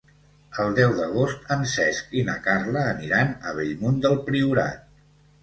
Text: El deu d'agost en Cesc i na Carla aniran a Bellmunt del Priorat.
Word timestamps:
El 0.61 0.71
deu 0.77 0.95
d'agost 0.99 1.51
en 1.55 1.61
Cesc 1.73 2.15
i 2.21 2.23
na 2.31 2.39
Carla 2.47 2.87
aniran 2.95 3.37
a 3.51 3.55
Bellmunt 3.61 4.01
del 4.09 4.19
Priorat. 4.33 4.91